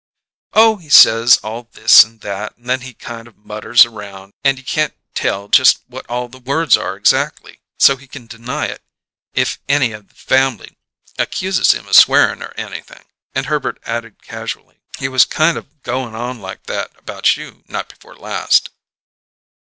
"Oh, 0.53 0.77
he 0.77 0.89
says 0.89 1.37
all 1.43 1.69
this 1.73 2.03
and 2.03 2.21
that; 2.21 2.57
and 2.57 2.67
then 2.67 2.81
he 2.81 2.95
kind 2.95 3.27
of 3.27 3.37
mutters 3.37 3.85
around, 3.85 4.33
and 4.43 4.57
you 4.57 4.63
can't 4.63 4.95
tell 5.13 5.47
just 5.47 5.81
what 5.85 6.07
all 6.07 6.27
the 6.27 6.39
words 6.39 6.75
are 6.75 6.95
exactly, 6.95 7.59
so't 7.77 7.99
he 7.99 8.07
can 8.07 8.25
deny 8.25 8.65
it 8.65 8.81
if 9.35 9.59
any 9.69 9.93
o' 9.93 10.01
the 10.01 10.15
family 10.15 10.75
accuses 11.19 11.73
him 11.75 11.87
of 11.87 11.95
swearing 11.95 12.41
or 12.41 12.55
anything." 12.57 13.05
And 13.35 13.45
Herbert 13.45 13.79
added 13.85 14.23
casually: 14.23 14.79
"He 14.97 15.07
was 15.07 15.23
kind 15.23 15.55
of 15.55 15.83
goin' 15.83 16.15
on 16.15 16.39
like 16.39 16.63
that 16.63 16.93
about 16.97 17.37
you, 17.37 17.63
night 17.67 17.87
before 17.89 18.15
last." 18.15 18.71